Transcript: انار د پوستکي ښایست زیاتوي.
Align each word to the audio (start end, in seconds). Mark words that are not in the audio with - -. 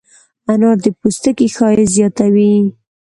انار 0.51 0.77
د 0.83 0.87
پوستکي 0.99 1.47
ښایست 1.55 1.93
زیاتوي. 1.97 2.53